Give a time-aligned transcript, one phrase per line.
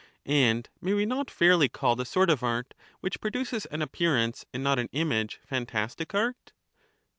[0.25, 4.47] And may we not fairly call the sort of art, which pro duces an appearance
[4.51, 6.53] and not an image, phantastic art